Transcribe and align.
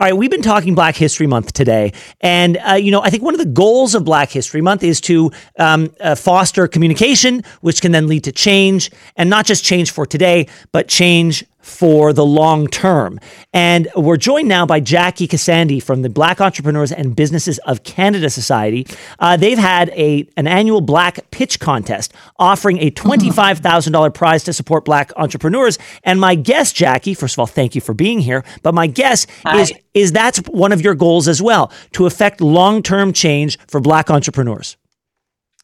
All 0.00 0.06
right, 0.06 0.16
we've 0.16 0.30
been 0.30 0.40
talking 0.40 0.74
Black 0.74 0.96
History 0.96 1.26
Month 1.26 1.52
today, 1.52 1.92
and 2.22 2.56
uh, 2.66 2.72
you 2.72 2.90
know, 2.90 3.02
I 3.02 3.10
think 3.10 3.22
one 3.22 3.34
of 3.34 3.38
the 3.38 3.44
goals 3.44 3.94
of 3.94 4.02
Black 4.02 4.30
History 4.30 4.62
Month 4.62 4.82
is 4.82 4.98
to 5.02 5.30
um, 5.58 5.94
uh, 6.00 6.14
foster 6.14 6.66
communication, 6.66 7.44
which 7.60 7.82
can 7.82 7.92
then 7.92 8.06
lead 8.06 8.24
to 8.24 8.32
change, 8.32 8.90
and 9.16 9.28
not 9.28 9.44
just 9.44 9.62
change 9.62 9.90
for 9.90 10.06
today, 10.06 10.46
but 10.72 10.88
change 10.88 11.44
for 11.60 12.12
the 12.12 12.24
long 12.24 12.66
term. 12.66 13.20
And 13.52 13.88
we're 13.96 14.16
joined 14.16 14.48
now 14.48 14.66
by 14.66 14.80
Jackee 14.80 15.28
Kasandy 15.28 15.82
from 15.82 16.02
the 16.02 16.08
Black 16.08 16.40
Entrepreneurs 16.40 16.92
and 16.92 17.14
Businesses 17.14 17.58
of 17.60 17.82
Canada 17.82 18.30
Society. 18.30 18.86
Uh, 19.18 19.36
they've 19.36 19.58
had 19.58 19.90
a 19.90 20.26
an 20.36 20.46
annual 20.46 20.80
Black 20.80 21.30
Pitch 21.30 21.60
Contest 21.60 22.12
offering 22.38 22.78
a 22.78 22.90
twenty-five 22.90 23.58
thousand 23.58 23.92
dollar 23.92 24.10
prize 24.10 24.44
to 24.44 24.52
support 24.52 24.84
Black 24.84 25.12
entrepreneurs. 25.16 25.78
And 26.04 26.20
my 26.20 26.34
guess, 26.34 26.72
Jackee, 26.72 27.14
first 27.14 27.34
of 27.34 27.40
all, 27.40 27.46
thank 27.46 27.74
you 27.74 27.80
for 27.80 27.94
being 27.94 28.20
here. 28.20 28.44
But 28.62 28.74
my 28.74 28.86
guess 28.86 29.26
Hi. 29.44 29.60
is 29.60 29.72
is 29.94 30.12
that's 30.12 30.38
one 30.48 30.72
of 30.72 30.80
your 30.80 30.94
goals 30.94 31.28
as 31.28 31.42
well 31.42 31.72
to 31.92 32.06
affect 32.06 32.40
long 32.40 32.82
term 32.82 33.12
change 33.12 33.58
for 33.66 33.80
Black 33.80 34.10
entrepreneurs. 34.10 34.76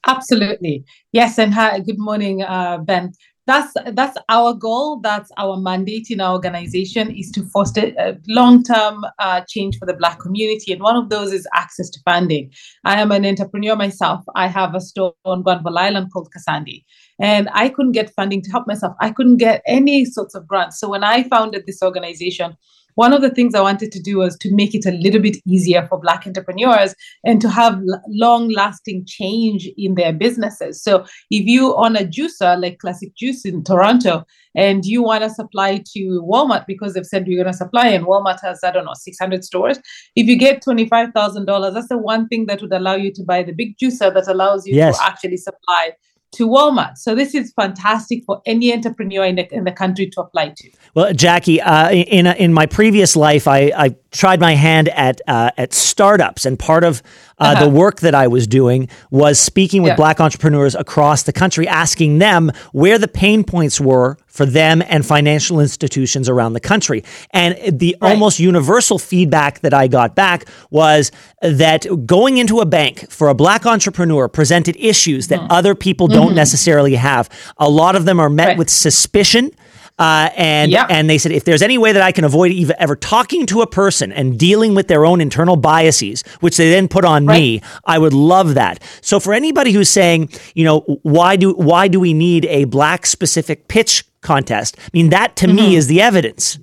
Absolutely. 0.06 0.84
Yes. 1.12 1.38
And 1.38 1.52
hi, 1.52 1.80
good 1.80 1.98
morning, 1.98 2.42
uh, 2.42 2.78
Ben. 2.78 3.12
That's 3.46 3.72
that's 3.92 4.18
our 4.28 4.54
goal. 4.54 5.00
That's 5.00 5.30
our 5.36 5.56
mandate 5.56 6.08
in 6.10 6.20
our 6.20 6.32
organization 6.32 7.10
is 7.14 7.30
to 7.30 7.44
foster 7.44 7.92
long-term 8.26 9.04
uh, 9.20 9.42
change 9.48 9.78
for 9.78 9.86
the 9.86 9.94
Black 9.94 10.18
community, 10.18 10.72
and 10.72 10.82
one 10.82 10.96
of 10.96 11.10
those 11.10 11.32
is 11.32 11.46
access 11.54 11.88
to 11.90 12.00
funding. 12.04 12.52
I 12.84 13.00
am 13.00 13.12
an 13.12 13.24
entrepreneur 13.24 13.76
myself. 13.76 14.24
I 14.34 14.48
have 14.48 14.74
a 14.74 14.80
store 14.80 15.14
on 15.24 15.42
Granville 15.42 15.78
Island 15.78 16.12
called 16.12 16.28
Kasandy, 16.36 16.84
and 17.20 17.48
I 17.52 17.68
couldn't 17.68 17.92
get 17.92 18.14
funding 18.14 18.42
to 18.42 18.50
help 18.50 18.66
myself. 18.66 18.94
I 19.00 19.10
couldn't 19.10 19.36
get 19.36 19.62
any 19.66 20.04
sorts 20.04 20.34
of 20.34 20.48
grants. 20.48 20.80
So 20.80 20.88
when 20.88 21.04
I 21.04 21.22
founded 21.22 21.66
this 21.66 21.82
organization, 21.82 22.56
one 22.96 23.12
of 23.12 23.22
the 23.22 23.30
things 23.30 23.54
I 23.54 23.60
wanted 23.60 23.92
to 23.92 24.00
do 24.02 24.18
was 24.18 24.36
to 24.38 24.54
make 24.54 24.74
it 24.74 24.84
a 24.84 24.90
little 24.90 25.20
bit 25.20 25.36
easier 25.46 25.86
for 25.88 25.98
Black 25.98 26.26
entrepreneurs 26.26 26.94
and 27.24 27.40
to 27.40 27.48
have 27.48 27.80
long 28.08 28.48
lasting 28.50 29.04
change 29.06 29.68
in 29.78 29.94
their 29.94 30.12
businesses. 30.12 30.82
So, 30.82 31.06
if 31.30 31.46
you 31.46 31.74
own 31.76 31.96
a 31.96 32.00
juicer 32.00 32.60
like 32.60 32.78
Classic 32.78 33.14
Juice 33.16 33.44
in 33.44 33.62
Toronto 33.64 34.26
and 34.54 34.84
you 34.84 35.02
want 35.02 35.22
to 35.22 35.30
supply 35.30 35.82
to 35.94 36.22
Walmart 36.28 36.66
because 36.66 36.94
they've 36.94 37.06
said 37.06 37.26
you're 37.26 37.42
going 37.42 37.52
to 37.52 37.56
supply, 37.56 37.88
and 37.88 38.06
Walmart 38.06 38.40
has, 38.42 38.60
I 38.64 38.70
don't 38.72 38.86
know, 38.86 38.94
600 38.94 39.44
stores, 39.44 39.78
if 40.16 40.26
you 40.26 40.36
get 40.36 40.64
$25,000, 40.64 41.74
that's 41.74 41.88
the 41.88 41.98
one 41.98 42.26
thing 42.28 42.46
that 42.46 42.62
would 42.62 42.72
allow 42.72 42.94
you 42.94 43.12
to 43.12 43.22
buy 43.22 43.42
the 43.42 43.52
big 43.52 43.76
juicer 43.78 44.12
that 44.12 44.26
allows 44.28 44.66
you 44.66 44.74
Yes. 44.74 44.98
to 44.98 45.04
actually 45.04 45.36
supply 45.36 45.92
to 46.32 46.48
Walmart. 46.48 46.98
So 46.98 47.14
this 47.14 47.34
is 47.34 47.52
fantastic 47.52 48.24
for 48.24 48.42
any 48.46 48.72
entrepreneur 48.72 49.24
in 49.24 49.36
the, 49.36 49.54
in 49.54 49.64
the 49.64 49.72
country 49.72 50.08
to 50.10 50.20
apply 50.20 50.54
to. 50.56 50.70
Well, 50.94 51.12
Jackee, 51.12 51.60
uh, 51.60 51.90
in 51.90 52.26
in 52.26 52.52
my 52.52 52.66
previous 52.66 53.16
life, 53.16 53.46
I, 53.48 53.72
I 53.76 53.96
tried 54.12 54.40
my 54.40 54.54
hand 54.54 54.88
at 54.90 55.20
uh, 55.26 55.50
at 55.56 55.74
startups, 55.74 56.46
and 56.46 56.58
part 56.58 56.84
of 56.84 57.02
uh, 57.38 57.44
Uh-huh. 57.52 57.64
the 57.64 57.70
work 57.70 58.00
that 58.00 58.14
I 58.14 58.28
was 58.28 58.46
doing 58.46 58.88
was 59.10 59.38
speaking 59.38 59.82
with 59.82 59.90
Yeah. 59.90 59.96
Black 59.96 60.20
entrepreneurs 60.20 60.74
across 60.74 61.22
the 61.24 61.32
country, 61.32 61.68
asking 61.68 62.18
them 62.18 62.50
where 62.72 62.98
the 62.98 63.08
pain 63.08 63.44
points 63.44 63.78
were 63.80 64.16
for 64.26 64.46
them 64.46 64.82
and 64.88 65.04
financial 65.04 65.60
institutions 65.60 66.28
around 66.30 66.54
the 66.54 66.60
country. 66.60 67.02
And 67.32 67.56
the 67.78 67.94
Right. 68.00 68.12
almost 68.12 68.38
universal 68.40 68.98
feedback 68.98 69.60
that 69.60 69.74
I 69.74 69.86
got 69.88 70.14
back 70.14 70.46
was 70.70 71.10
that 71.42 71.86
going 72.06 72.38
into 72.38 72.60
a 72.60 72.66
bank 72.66 73.10
for 73.10 73.28
a 73.28 73.34
Black 73.34 73.66
entrepreneur 73.66 74.28
presented 74.28 74.76
issues 74.78 75.28
that 75.28 75.40
other 75.50 75.74
people 75.74 76.06
don't 76.08 76.34
necessarily 76.34 76.94
have. 76.94 77.28
A 77.58 77.68
lot 77.68 77.96
of 77.96 78.04
them 78.06 78.18
are 78.20 78.30
met 78.30 78.42
Mm-hmm. 78.44 78.48
Right. 78.50 78.58
with 78.58 78.70
suspicion. 78.70 79.50
Uh, 79.98 80.28
and 80.36 80.70
Yeah. 80.70 80.86
and 80.90 81.08
they 81.08 81.16
said 81.16 81.32
if 81.32 81.44
there's 81.44 81.62
any 81.62 81.78
way 81.78 81.92
that 81.92 82.02
I 82.02 82.12
can 82.12 82.24
avoid 82.24 82.52
even 82.52 82.76
ever 82.78 82.96
talking 82.96 83.46
to 83.46 83.62
a 83.62 83.66
person 83.66 84.12
and 84.12 84.38
dealing 84.38 84.74
with 84.74 84.88
their 84.88 85.06
own 85.06 85.20
internal 85.22 85.56
biases, 85.56 86.22
which 86.40 86.58
they 86.58 86.68
then 86.70 86.86
put 86.86 87.04
on 87.06 87.24
me, 87.24 87.62
I 87.86 87.98
would 87.98 88.12
love 88.12 88.54
that. 88.54 88.82
So 89.00 89.18
for 89.20 89.32
anybody 89.32 89.72
who's 89.72 89.88
saying, 89.88 90.28
you 90.54 90.64
know, 90.64 90.80
why 91.02 91.36
do 91.36 91.52
why 91.54 91.88
do 91.88 91.98
we 91.98 92.12
need 92.12 92.44
a 92.46 92.64
black 92.64 93.06
specific 93.06 93.68
pitch 93.68 94.04
contest? 94.20 94.76
I 94.78 94.88
mean, 94.92 95.08
that 95.10 95.34
to 95.36 95.46
Mm-hmm. 95.46 95.56
me 95.56 95.76
is 95.76 95.86
the 95.86 96.02
evidence. 96.02 96.58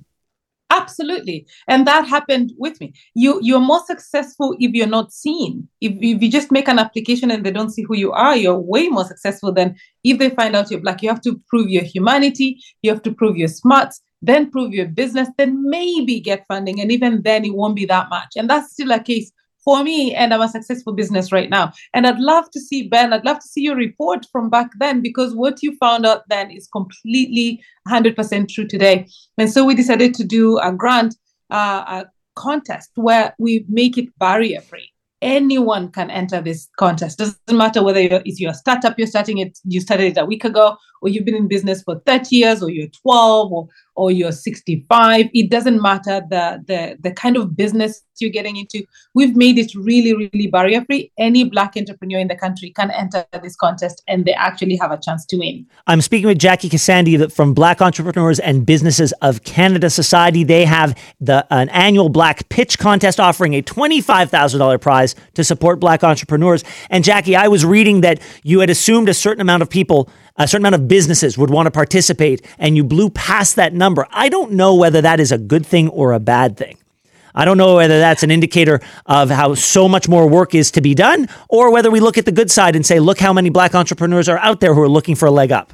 Absolutely. 0.69 1.45
And 1.67 1.85
that 1.85 2.07
happened 2.07 2.51
with 2.57 2.79
me. 2.81 2.93
You 3.13 3.39
you're 3.43 3.59
more 3.59 3.81
successful 3.85 4.55
if 4.59 4.71
you're 4.73 4.87
not 4.87 5.11
seen. 5.11 5.67
If, 5.81 5.93
if 6.01 6.21
you 6.21 6.31
just 6.31 6.51
make 6.51 6.67
an 6.67 6.79
application 6.79 7.29
and 7.29 7.45
they 7.45 7.51
don't 7.51 7.69
see 7.69 7.83
who 7.83 7.95
you 7.95 8.11
are, 8.11 8.35
you're 8.35 8.57
way 8.59 8.87
more 8.87 9.05
successful 9.05 9.53
than 9.53 9.75
if 10.03 10.17
they 10.17 10.29
find 10.31 10.55
out 10.55 10.71
you're 10.71 10.81
black. 10.81 11.03
You 11.03 11.09
have 11.09 11.21
to 11.21 11.39
prove 11.47 11.69
your 11.69 11.83
humanity, 11.83 12.57
you 12.81 12.91
have 12.91 13.03
to 13.03 13.11
prove 13.13 13.37
your 13.37 13.49
smarts, 13.49 14.01
then 14.21 14.49
prove 14.49 14.73
your 14.73 14.87
business, 14.87 15.29
then 15.37 15.69
maybe 15.69 16.19
get 16.19 16.45
funding. 16.47 16.81
And 16.81 16.91
even 16.91 17.21
then 17.21 17.45
it 17.45 17.53
won't 17.53 17.75
be 17.75 17.85
that 17.85 18.09
much. 18.09 18.31
And 18.35 18.49
that's 18.49 18.73
still 18.73 18.91
a 18.91 18.99
case 18.99 19.31
for 19.63 19.83
me, 19.83 20.13
and 20.13 20.33
I'm 20.33 20.41
a 20.41 20.47
successful 20.47 20.93
business 20.93 21.31
right 21.31 21.49
now. 21.49 21.71
And 21.93 22.05
I'd 22.05 22.19
love 22.19 22.49
to 22.51 22.59
see 22.59 22.87
Ben, 22.87 23.13
I'd 23.13 23.25
love 23.25 23.39
to 23.39 23.47
see 23.47 23.61
your 23.61 23.75
report 23.75 24.25
from 24.31 24.49
back 24.49 24.69
then 24.79 25.01
because 25.01 25.35
what 25.35 25.63
you 25.63 25.75
found 25.77 26.05
out 26.05 26.23
then 26.29 26.51
is 26.51 26.67
completely 26.67 27.61
100% 27.87 28.49
true 28.49 28.67
today. 28.67 29.07
And 29.37 29.49
so 29.49 29.65
we 29.65 29.75
decided 29.75 30.13
to 30.15 30.23
do 30.23 30.57
a 30.59 30.71
grant, 30.71 31.15
uh, 31.49 31.83
a 31.87 32.05
contest 32.35 32.91
where 32.95 33.35
we 33.39 33.65
make 33.67 33.97
it 33.97 34.07
barrier 34.19 34.61
free. 34.61 34.89
Anyone 35.21 35.89
can 35.89 36.09
enter 36.11 36.41
this 36.41 36.67
contest. 36.77 37.17
Doesn't 37.17 37.39
matter 37.49 37.81
whether 37.81 38.21
it's 38.25 38.41
your 38.41 38.53
startup, 38.53 38.97
you're 38.97 39.07
starting 39.07 39.37
it, 39.37 39.57
you 39.63 39.79
started 39.79 40.17
it 40.17 40.21
a 40.21 40.25
week 40.25 40.43
ago, 40.43 40.75
or 41.03 41.09
you've 41.09 41.25
been 41.25 41.35
in 41.35 41.47
business 41.47 41.83
for 41.83 41.99
30 42.05 42.35
years, 42.35 42.63
or 42.63 42.69
you're 42.69 42.87
12, 42.87 43.51
or, 43.51 43.67
or 43.95 44.09
you're 44.09 44.31
65. 44.31 45.25
It 45.33 45.49
doesn't 45.51 45.81
matter 45.81 46.21
the, 46.29 46.63
the, 46.65 46.97
the 47.01 47.11
kind 47.11 47.35
of 47.35 47.55
business 47.55 48.01
you're 48.19 48.31
getting 48.31 48.55
into. 48.57 48.85
We've 49.13 49.35
made 49.35 49.57
it 49.59 49.73
really, 49.75 50.13
really 50.13 50.47
barrier 50.47 50.83
free. 50.85 51.11
Any 51.17 51.43
Black 51.43 51.73
entrepreneur 51.75 52.19
in 52.19 52.27
the 52.27 52.35
country 52.35 52.71
can 52.71 52.89
enter 52.91 53.25
this 53.41 53.55
contest 53.55 54.01
and 54.07 54.25
they 54.25 54.33
actually 54.33 54.75
have 54.77 54.91
a 54.91 54.97
chance 54.97 55.25
to 55.27 55.37
win. 55.37 55.65
I'm 55.87 56.01
speaking 56.01 56.27
with 56.27 56.39
Jackee 56.39 56.69
Kasandy 56.69 57.31
from 57.31 57.53
Black 57.53 57.81
Entrepreneurs 57.81 58.39
and 58.39 58.65
Businesses 58.65 59.11
of 59.21 59.43
Canada 59.43 59.89
Society. 59.89 60.43
They 60.43 60.65
have 60.65 60.97
the 61.19 61.45
an 61.49 61.69
annual 61.69 62.09
Black 62.09 62.47
Pitch 62.49 62.79
Contest 62.79 63.19
offering 63.19 63.53
a 63.53 63.61
$25,000 63.61 64.81
prize 64.81 65.15
to 65.33 65.43
support 65.43 65.79
Black 65.79 66.03
entrepreneurs. 66.03 66.63
And 66.89 67.03
Jackee, 67.03 67.35
I 67.35 67.47
was 67.47 67.65
reading 67.65 68.01
that 68.01 68.21
you 68.43 68.61
had 68.61 68.69
assumed 68.69 69.09
a 69.09 69.13
certain 69.13 69.41
amount 69.41 69.61
of 69.61 69.69
people, 69.69 70.09
a 70.37 70.47
certain 70.47 70.65
amount 70.65 70.75
of 70.75 70.87
businesses 70.87 71.37
would 71.37 71.49
want 71.49 71.67
to 71.67 71.71
participate, 71.71 72.45
and 72.57 72.75
you 72.75 72.83
blew 72.83 73.09
past 73.09 73.55
that 73.55 73.73
number. 73.73 74.07
I 74.11 74.29
don't 74.29 74.53
know 74.53 74.75
whether 74.75 75.01
that 75.01 75.19
is 75.19 75.31
a 75.31 75.37
good 75.37 75.65
thing 75.65 75.89
or 75.89 76.13
a 76.13 76.19
bad 76.19 76.57
thing. 76.57 76.77
I 77.35 77.45
don't 77.45 77.57
know 77.57 77.75
whether 77.77 77.99
that's 77.99 78.21
an 78.23 78.29
indicator 78.31 78.79
of 79.07 79.29
how 79.29 79.55
so 79.55 79.89
much 79.89 80.07
more 80.07 80.27
work 80.29 80.53
is 80.53 80.71
to 80.71 80.81
be 80.81 80.93
done, 80.93 81.27
or 81.49 81.71
whether 81.71 81.89
we 81.89 81.99
look 81.99 82.17
at 82.17 82.25
the 82.25 82.31
good 82.31 82.51
side 82.51 82.75
and 82.75 82.85
say, 82.85 82.99
look 82.99 83.19
how 83.19 83.33
many 83.33 83.49
black 83.49 83.73
entrepreneurs 83.73 84.29
are 84.29 84.37
out 84.39 84.59
there 84.59 84.73
who 84.73 84.81
are 84.81 84.89
looking 84.89 85.15
for 85.15 85.27
a 85.27 85.31
leg 85.31 85.51
up. 85.51 85.73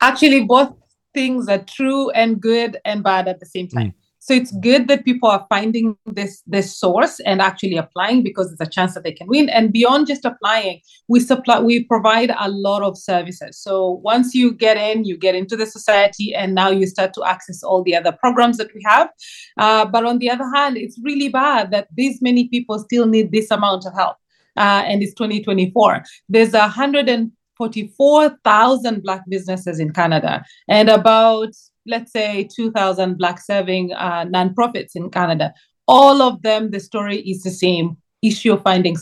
actually 0.00 0.44
both 0.44 0.74
things 1.14 1.48
are 1.48 1.62
true 1.62 2.10
and 2.10 2.40
good 2.40 2.76
and 2.84 3.02
bad 3.02 3.28
at 3.28 3.40
the 3.40 3.46
same 3.46 3.68
time 3.68 3.90
hmm. 3.90 4.01
So 4.24 4.34
it's 4.34 4.52
good 4.58 4.86
that 4.86 5.04
people 5.04 5.28
are 5.28 5.44
finding 5.48 5.96
this 6.06 6.44
this 6.46 6.78
source 6.78 7.18
and 7.26 7.42
actually 7.42 7.76
applying 7.76 8.22
because 8.22 8.46
there's 8.46 8.68
a 8.68 8.70
chance 8.70 8.94
that 8.94 9.02
they 9.02 9.10
can 9.10 9.26
win. 9.26 9.48
And 9.48 9.72
beyond 9.72 10.06
just 10.06 10.24
applying 10.24 10.80
we 11.08 11.18
supply 11.18 11.58
we 11.58 11.82
provide 11.82 12.30
a 12.38 12.48
lot 12.48 12.82
of 12.82 12.96
services. 12.96 13.58
So 13.58 14.00
once 14.04 14.32
you 14.32 14.54
get 14.54 14.76
in 14.76 15.04
you 15.04 15.16
get 15.16 15.34
into 15.34 15.56
the 15.56 15.66
society 15.66 16.32
and 16.32 16.54
now 16.54 16.70
you 16.70 16.86
start 16.86 17.14
to 17.14 17.24
access 17.24 17.64
all 17.64 17.82
the 17.82 17.96
other 17.96 18.12
programs 18.12 18.58
that 18.58 18.72
we 18.72 18.80
have. 18.86 19.10
Uh, 19.58 19.86
but 19.86 20.04
on 20.04 20.18
the 20.18 20.30
other 20.30 20.48
hand 20.54 20.76
it's 20.76 21.00
really 21.02 21.28
bad 21.28 21.72
that 21.72 21.88
these 21.92 22.22
many 22.22 22.46
people 22.46 22.78
still 22.78 23.06
need 23.06 23.32
this 23.32 23.50
amount 23.50 23.86
of 23.86 23.92
help. 23.94 24.16
Uh, 24.56 24.84
and 24.86 25.02
it's 25.02 25.14
2024 25.14 26.04
there's 26.28 26.54
a 26.54 26.68
hundred 26.68 27.08
and 27.08 27.32
44,000 27.58 29.02
Black 29.02 29.22
businesses 29.28 29.78
in 29.78 29.92
Canada 29.92 30.44
and 30.68 30.88
about, 30.88 31.52
let's 31.86 32.12
say, 32.12 32.48
2,000 32.54 33.18
Black 33.18 33.40
serving 33.40 33.92
uh, 33.92 34.24
nonprofits 34.24 34.94
in 34.94 35.10
Canada. 35.10 35.52
All 35.88 36.22
of 36.22 36.42
them, 36.42 36.70
the 36.70 36.80
story 36.80 37.18
is 37.20 37.42
the 37.42 37.50
same 37.50 37.96
issue 38.22 38.52
of 38.52 38.62
finding, 38.62 38.96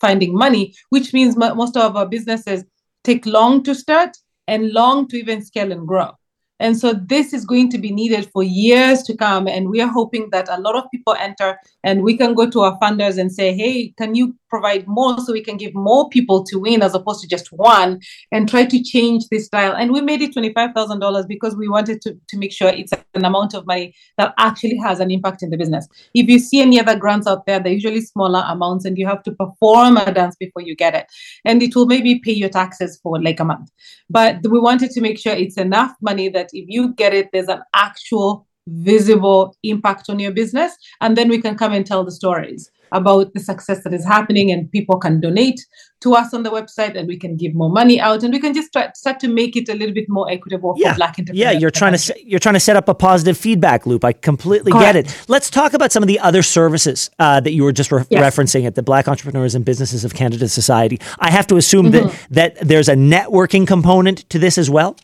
finding 0.00 0.34
money, 0.34 0.74
which 0.90 1.12
means 1.12 1.36
mo- 1.36 1.54
most 1.54 1.76
of 1.76 1.96
our 1.96 2.06
businesses 2.06 2.64
take 3.04 3.24
long 3.24 3.62
to 3.62 3.74
start 3.74 4.16
and 4.46 4.72
long 4.72 5.08
to 5.08 5.16
even 5.16 5.44
scale 5.44 5.72
and 5.72 5.86
grow. 5.86 6.10
And 6.58 6.76
so 6.76 6.94
this 6.94 7.32
is 7.34 7.44
going 7.44 7.70
to 7.70 7.78
be 7.78 7.92
needed 7.92 8.30
for 8.32 8.42
years 8.42 9.02
to 9.04 9.16
come. 9.16 9.46
And 9.46 9.68
we 9.68 9.80
are 9.80 9.88
hoping 9.88 10.30
that 10.32 10.48
a 10.48 10.60
lot 10.60 10.74
of 10.74 10.90
people 10.90 11.14
enter 11.18 11.58
and 11.84 12.02
we 12.02 12.16
can 12.16 12.34
go 12.34 12.48
to 12.48 12.60
our 12.60 12.78
funders 12.78 13.18
and 13.18 13.30
say, 13.30 13.54
hey, 13.54 13.92
can 13.98 14.14
you 14.14 14.34
provide 14.48 14.86
more 14.86 15.18
so 15.20 15.32
we 15.32 15.42
can 15.42 15.56
give 15.56 15.74
more 15.74 16.08
people 16.08 16.44
to 16.44 16.58
win 16.58 16.82
as 16.82 16.94
opposed 16.94 17.20
to 17.22 17.28
just 17.28 17.52
one 17.52 18.00
and 18.32 18.48
try 18.48 18.64
to 18.64 18.82
change 18.82 19.28
this 19.30 19.46
style. 19.46 19.74
And 19.74 19.92
we 19.92 20.00
made 20.00 20.22
it 20.22 20.34
$25,000 20.34 21.28
because 21.28 21.56
we 21.56 21.68
wanted 21.68 22.00
to, 22.02 22.16
to 22.28 22.38
make 22.38 22.52
sure 22.52 22.68
it's 22.68 22.92
an 23.14 23.24
amount 23.24 23.54
of 23.54 23.66
money 23.66 23.94
that 24.18 24.34
actually 24.38 24.76
has 24.78 25.00
an 25.00 25.10
impact 25.10 25.42
in 25.42 25.50
the 25.50 25.56
business. 25.56 25.86
If 26.14 26.28
you 26.28 26.38
see 26.38 26.60
any 26.60 26.80
other 26.80 26.96
grants 26.96 27.26
out 27.26 27.46
there, 27.46 27.60
they're 27.60 27.72
usually 27.72 28.00
smaller 28.00 28.44
amounts 28.46 28.84
and 28.84 28.96
you 28.96 29.06
have 29.06 29.22
to 29.24 29.32
perform 29.32 29.96
a 29.96 30.12
dance 30.12 30.36
before 30.36 30.62
you 30.62 30.74
get 30.74 30.94
it. 30.94 31.06
And 31.44 31.62
it 31.62 31.74
will 31.74 31.86
maybe 31.86 32.18
pay 32.20 32.32
your 32.32 32.48
taxes 32.48 32.98
for 33.02 33.20
like 33.22 33.40
a 33.40 33.44
month. 33.44 33.70
But 34.08 34.46
we 34.48 34.60
wanted 34.60 34.90
to 34.92 35.00
make 35.00 35.18
sure 35.18 35.32
it's 35.32 35.56
enough 35.56 35.92
money 36.00 36.28
that 36.30 36.50
if 36.52 36.66
you 36.68 36.94
get 36.94 37.14
it, 37.14 37.30
there's 37.32 37.48
an 37.48 37.62
actual 37.74 38.46
visible 38.68 39.56
impact 39.62 40.10
on 40.10 40.18
your 40.18 40.32
business. 40.32 40.76
And 41.00 41.16
then 41.16 41.28
we 41.28 41.40
can 41.40 41.56
come 41.56 41.72
and 41.72 41.86
tell 41.86 42.04
the 42.04 42.10
stories 42.10 42.70
about 42.92 43.32
the 43.34 43.40
success 43.40 43.82
that 43.84 43.92
is 43.92 44.04
happening 44.04 44.50
and 44.50 44.70
people 44.70 44.98
can 44.98 45.20
donate 45.20 45.60
to 46.00 46.14
us 46.14 46.34
on 46.34 46.42
the 46.42 46.50
website 46.50 46.96
and 46.96 47.08
we 47.08 47.18
can 47.18 47.36
give 47.36 47.54
more 47.54 47.70
money 47.70 47.98
out 47.98 48.22
and 48.22 48.32
we 48.32 48.38
can 48.38 48.52
just 48.52 48.72
try, 48.72 48.90
start 48.94 49.18
to 49.18 49.28
make 49.28 49.56
it 49.56 49.68
a 49.68 49.74
little 49.74 49.94
bit 49.94 50.08
more 50.08 50.30
equitable 50.30 50.74
yeah. 50.76 50.92
for 50.92 50.96
black 50.96 51.18
entrepreneurs. 51.18 51.38
Yeah, 51.38 51.50
you're 51.52 51.70
trying 51.70 51.92
to 51.92 51.98
se- 51.98 52.22
you're 52.24 52.38
trying 52.40 52.54
to 52.54 52.60
set 52.60 52.76
up 52.76 52.88
a 52.88 52.94
positive 52.94 53.36
feedback 53.36 53.86
loop. 53.86 54.04
I 54.04 54.12
completely 54.12 54.72
Correct. 54.72 54.94
get 54.94 54.96
it. 54.96 55.24
Let's 55.28 55.50
talk 55.50 55.72
about 55.72 55.92
some 55.92 56.02
of 56.02 56.06
the 56.06 56.20
other 56.20 56.42
services 56.42 57.10
uh, 57.18 57.40
that 57.40 57.52
you 57.52 57.64
were 57.64 57.72
just 57.72 57.90
re- 57.90 58.04
yes. 58.10 58.22
referencing 58.22 58.66
at 58.66 58.74
the 58.74 58.82
Black 58.82 59.08
Entrepreneurs 59.08 59.54
and 59.54 59.64
Businesses 59.64 60.04
of 60.04 60.14
Canada 60.14 60.48
Society. 60.48 61.00
I 61.18 61.30
have 61.30 61.46
to 61.48 61.56
assume 61.56 61.90
mm-hmm. 61.90 62.08
that 62.34 62.56
that 62.56 62.68
there's 62.68 62.88
a 62.88 62.94
networking 62.94 63.66
component 63.66 64.28
to 64.30 64.38
this 64.38 64.58
as 64.58 64.68
well. 64.70 64.96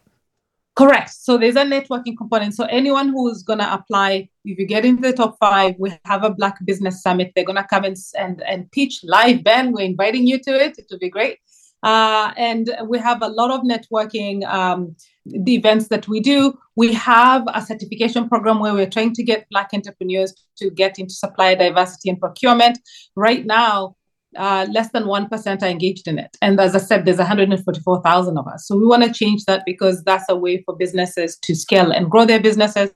Correct. 0.74 1.10
So 1.10 1.36
there's 1.36 1.56
a 1.56 1.64
networking 1.64 2.16
component. 2.16 2.54
So 2.54 2.64
anyone 2.64 3.08
who's 3.08 3.42
going 3.42 3.58
to 3.58 3.72
apply, 3.72 4.30
if 4.44 4.58
you 4.58 4.66
get 4.66 4.86
into 4.86 5.02
the 5.02 5.12
top 5.12 5.36
five, 5.38 5.74
we 5.78 5.92
have 6.06 6.24
a 6.24 6.30
Black 6.30 6.56
Business 6.64 7.02
Summit. 7.02 7.32
They're 7.34 7.44
going 7.44 7.56
to 7.56 7.64
come 7.64 7.84
and, 7.84 7.96
and, 8.18 8.42
and 8.42 8.70
pitch 8.72 9.00
live. 9.04 9.44
Ben, 9.44 9.72
we're 9.72 9.84
inviting 9.84 10.26
you 10.26 10.38
to 10.38 10.50
it. 10.50 10.78
It 10.78 10.86
will 10.90 10.98
be 10.98 11.10
great. 11.10 11.38
Uh, 11.82 12.32
and 12.36 12.74
we 12.86 12.98
have 12.98 13.22
a 13.22 13.28
lot 13.28 13.50
of 13.50 13.62
networking 13.62 14.44
um, 14.46 14.94
the 15.26 15.54
events 15.54 15.88
that 15.88 16.08
we 16.08 16.20
do. 16.20 16.56
We 16.76 16.92
have 16.94 17.44
a 17.52 17.60
certification 17.60 18.28
program 18.28 18.60
where 18.60 18.72
we're 18.72 18.88
trying 18.88 19.14
to 19.14 19.22
get 19.22 19.48
Black 19.50 19.70
entrepreneurs 19.74 20.32
to 20.56 20.70
get 20.70 20.98
into 20.98 21.12
supplier 21.12 21.56
diversity 21.56 22.08
and 22.08 22.20
procurement. 22.20 22.78
Right 23.16 23.44
now, 23.44 23.96
uh, 24.36 24.66
less 24.70 24.90
than 24.92 25.04
1% 25.04 25.62
are 25.62 25.66
engaged 25.66 26.08
in 26.08 26.18
it. 26.18 26.36
And 26.40 26.58
as 26.60 26.74
I 26.74 26.78
said, 26.78 27.04
there's 27.04 27.18
144,000 27.18 28.38
of 28.38 28.46
us. 28.46 28.66
So 28.66 28.76
we 28.76 28.86
want 28.86 29.04
to 29.04 29.12
change 29.12 29.44
that 29.44 29.62
because 29.66 30.02
that's 30.04 30.24
a 30.28 30.36
way 30.36 30.62
for 30.62 30.76
businesses 30.76 31.36
to 31.42 31.54
scale 31.54 31.90
and 31.90 32.10
grow 32.10 32.24
their 32.24 32.40
businesses. 32.40 32.90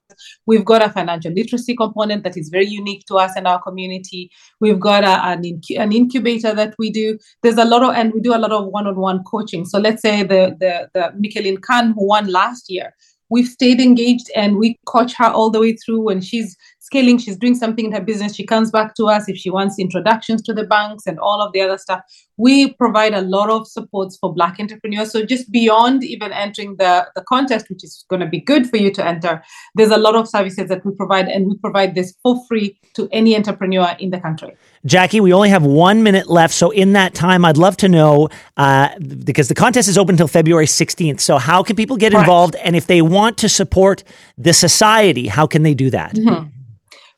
We've 0.47 0.65
got 0.65 0.83
a 0.83 0.91
financial 0.91 1.33
literacy 1.33 1.77
component 1.77 2.25
that 2.25 2.37
is 2.37 2.49
very 2.49 2.67
unique 2.67 3.05
to 3.07 3.17
us 3.17 3.33
and 3.37 3.47
our 3.47 3.61
community. 3.63 4.31
We've 4.61 4.81
got 4.81 5.05
a, 5.05 5.25
an, 5.27 5.61
an 5.77 5.93
incubator 5.93 6.55
that 6.55 6.75
we 6.79 6.91
do. 6.91 7.19
There's 7.43 7.59
a 7.59 7.65
lot 7.65 7.83
of, 7.83 7.95
and 7.95 8.13
we 8.13 8.21
do 8.21 8.35
a 8.35 8.39
lot 8.39 8.53
of 8.53 8.67
one-on-one 8.67 9.25
coaching. 9.25 9.65
So 9.65 9.79
let's 9.79 10.03
say 10.03 10.23
the, 10.23 10.57
the, 10.59 10.89
the 10.95 11.13
Michelin 11.19 11.59
Khan 11.59 11.93
who 11.93 12.07
won 12.07 12.29
last 12.29 12.71
year, 12.71 12.95
we've 13.29 13.49
stayed 13.49 13.81
engaged 13.81 14.31
and 14.37 14.57
we 14.57 14.79
coach 14.87 15.15
her 15.15 15.27
all 15.27 15.51
the 15.51 15.61
way 15.61 15.77
through 15.77 16.01
when 16.01 16.21
she's 16.21 16.57
scaling, 16.87 17.19
she's 17.19 17.37
doing 17.37 17.55
something 17.55 17.87
in 17.87 17.93
her 17.93 18.01
business, 18.01 18.35
she 18.35 18.47
comes 18.47 18.71
back 18.71 18.95
to 18.95 19.07
us 19.07 19.29
if 19.29 19.37
she 19.37 19.51
wants 19.51 19.79
introductions 19.79 20.41
to 20.43 20.55
the 20.55 20.65
banks 20.65 21.07
and 21.07 21.19
all 21.19 21.43
of 21.43 21.53
the 21.53 21.61
other 21.61 21.79
stuff. 21.79 22.01
We 22.37 22.75
provide 22.75 23.13
a 23.13 23.23
lot 23.23 23.51
of 23.51 23.67
supports 23.67 24.17
for 24.17 24.33
Black 24.33 24.61
entrepreneurs. 24.61 25.11
So 25.11 25.25
just 25.25 25.51
beyond 25.51 26.05
even 26.05 26.33
entering 26.33 26.77
the, 26.77 27.09
the 27.15 27.23
contest, 27.23 27.69
which 27.69 27.83
is 27.83 28.05
going 28.09 28.21
to 28.21 28.27
be 28.27 28.41
good 28.41 28.71
for 28.71 28.77
you 28.77 28.93
to 28.93 29.05
enter, 29.05 29.43
there's 29.75 29.91
a 29.91 29.99
lot 29.99 30.15
of 30.15 30.29
services 30.29 30.69
that 30.69 30.85
we 30.85 30.95
provide, 30.95 31.29
and 31.29 31.49
we 31.49 31.57
provide 31.59 31.95
this 31.95 32.15
for 32.23 32.41
free 32.47 32.79
to 32.95 33.09
any 33.11 33.37
entrepreneur 33.37 33.97
in 33.99 34.11
the 34.11 34.21
country. 34.21 34.57
Jackee, 34.85 35.21
we 35.21 35.33
only 35.33 35.49
have 35.49 35.65
one 35.65 36.03
minute 36.03 36.29
left. 36.29 36.55
So, 36.55 36.71
in 36.71 36.93
that 36.93 37.15
time, 37.15 37.45
I'd 37.45 37.57
love 37.57 37.77
to 37.79 37.89
know 37.89 38.29
uh, 38.57 38.97
because 39.25 39.49
the 39.49 39.55
contest 39.55 39.89
is 39.89 39.99
open 39.99 40.13
until 40.15 40.29
February 40.29 40.67
16th. 40.67 41.21
So, 41.21 41.39
how 41.39 41.63
can 41.63 41.75
people 41.75 41.97
get 41.97 42.15
involved? 42.15 42.55
And 42.57 42.77
if 42.77 42.87
they 42.87 43.03
want 43.03 43.39
to 43.39 43.49
support 43.49 44.05
the 44.39 44.53
society, 44.53 45.27
how 45.27 45.47
can 45.47 45.63
they 45.63 45.75
do 45.75 45.91
that? 45.91 46.15
Mm-hmm. 46.15 46.56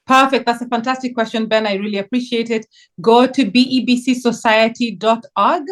Perfect. 0.09 0.47
That's 0.47 0.63
a 0.63 0.69
fantastic 0.69 1.15
question, 1.15 1.47
Ben. 1.47 1.67
I 1.67 1.75
really 1.75 1.99
appreciate 1.99 2.49
it. 2.51 2.65
Go 3.03 3.27
to 3.27 3.45
bebcsociety.org. 3.45 5.63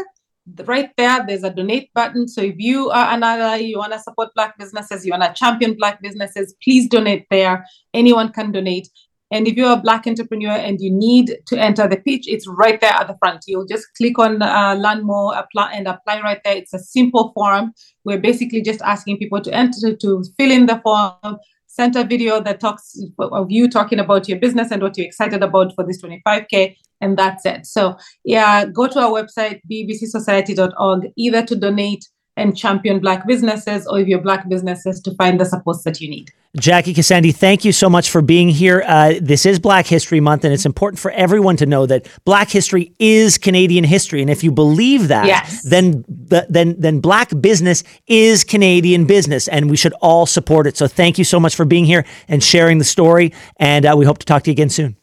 Right 0.65 0.91
there, 0.97 1.27
there's 1.27 1.43
a 1.43 1.51
donate 1.51 1.93
button. 1.95 2.29
So 2.29 2.43
if 2.43 2.57
you 2.59 2.91
are 2.91 3.15
an 3.15 3.23
ally, 3.23 3.57
you 3.57 3.79
want 3.79 3.95
to 3.95 3.99
support 3.99 4.35
Black 4.37 4.59
businesses, 4.59 5.07
you 5.07 5.13
want 5.13 5.23
to 5.25 5.33
champion 5.33 5.75
Black 5.75 6.01
businesses, 6.03 6.55
please 6.63 6.87
donate 6.89 7.27
there. 7.31 7.65
Anyone 7.95 8.31
can 8.31 8.53
donate. 8.53 8.89
And 9.33 9.49
if 9.49 9.57
you're 9.57 9.73
a 9.73 9.79
Black 9.79 10.07
entrepreneur 10.07 10.53
and 10.53 10.81
you 10.81 10.93
need 10.93 11.39
to 11.47 11.59
enter 11.59 11.89
the 11.89 11.97
pitch, 11.97 12.29
it's 12.29 12.47
right 12.47 12.81
there 12.81 12.93
at 12.93 13.09
the 13.09 13.17
front. 13.19 13.43
You'll 13.49 13.67
just 13.67 13.89
click 13.97 14.19
on 14.19 14.43
uh, 14.43 14.75
Learn 14.75 15.05
More, 15.05 15.35
apply, 15.35 15.73
and 15.73 15.89
apply 15.89 16.21
right 16.21 16.41
there. 16.45 16.57
It's 16.57 16.75
a 16.75 16.79
simple 16.79 17.33
form. 17.33 17.73
We're 18.05 18.21
basically 18.21 18.63
just 18.63 18.83
asking 18.83 19.19
people 19.19 19.41
to 19.41 19.53
enter, 19.53 19.97
to 19.97 20.23
fill 20.39 20.53
in 20.53 20.67
the 20.67 20.81
form, 20.85 21.39
sent 21.77 21.95
a 21.95 22.05
video 22.05 22.41
that 22.41 22.59
talks 22.59 22.99
of 23.19 23.51
you 23.51 23.69
talking 23.69 23.99
about 23.99 24.29
your 24.29 24.39
business 24.39 24.71
and 24.71 24.83
what 24.83 24.97
you're 24.97 25.07
excited 25.07 25.43
about 25.43 25.75
for 25.75 25.85
this 25.85 26.01
25K, 26.03 26.75
and 27.03 27.19
that's 27.19 27.45
it. 27.45 27.67
So, 27.67 27.97
yeah, 28.25 28.65
go 28.65 28.87
to 28.89 28.99
our 28.99 29.11
website, 29.11 29.61
bebcsociety.org, 29.71 31.13
either 31.17 31.45
to 31.45 31.55
donate 31.55 32.09
and 32.37 32.57
champion 32.57 33.01
Black 33.01 33.27
businesses, 33.27 33.87
or 33.87 33.99
if 34.01 34.09
you're 34.09 34.21
Black 34.21 34.49
businesses, 34.49 35.01
to 35.01 35.15
find 35.15 35.41
the 35.41 35.45
supports 35.45 35.83
that 35.85 36.01
you 36.01 36.09
need. 36.09 36.33
Jackee 36.59 36.95
Kasandy, 36.95 37.35
thank 37.35 37.65
you 37.65 37.73
so 37.73 37.91
much 37.91 38.11
for 38.11 38.23
being 38.23 38.49
here. 38.49 38.83
Uh, 38.87 39.15
this 39.21 39.45
is 39.45 39.59
Black 39.59 39.87
History 39.87 40.21
Month, 40.21 40.45
and 40.45 40.55
it's 40.55 40.65
important 40.65 40.99
for 40.99 41.11
everyone 41.11 41.57
to 41.59 41.67
know 41.67 41.85
that 41.87 42.09
Black 42.25 42.49
history 42.49 42.93
is 42.99 43.37
Canadian 43.37 43.85
history. 43.85 44.23
And 44.23 44.31
if 44.31 44.43
you 44.43 44.51
believe 44.51 45.09
that, 45.09 45.27
yes. 45.27 45.63
then 45.63 46.05
then 46.09 46.75
then 46.79 47.01
Black 47.01 47.31
business 47.41 47.85
is 48.07 48.43
Canadian 48.43 49.07
business, 49.07 49.49
and 49.49 49.71
we 49.71 49.77
should 49.77 49.93
all 50.01 50.25
support 50.25 50.67
it. 50.67 50.77
So 50.77 50.89
thank 50.89 51.19
you 51.19 51.25
so 51.25 51.39
much 51.39 51.55
for 51.55 51.67
being 51.67 51.85
here 51.85 52.07
and 52.29 52.43
sharing 52.43 52.79
the 52.79 52.85
story. 52.85 53.33
And 53.57 53.85
uh, 53.85 53.95
we 53.97 54.07
hope 54.07 54.19
to 54.19 54.27
talk 54.27 54.45
to 54.45 54.51
you 54.51 54.53
again 54.53 54.71
soon. 54.71 54.97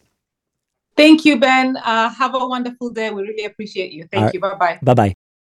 Thank 0.96 1.26
you, 1.26 1.40
Ben. 1.40 1.78
Uh, 1.78 2.10
have 2.10 2.36
a 2.36 2.48
wonderful 2.48 2.90
day. 2.90 3.10
We 3.12 3.24
really 3.24 3.46
appreciate 3.46 3.92
you. 3.92 4.08
Thank 4.12 4.34
you. 4.34 4.40
Bye 4.40 4.56
bye. 4.56 4.80
Bye 4.82 4.94
bye. 4.94 5.16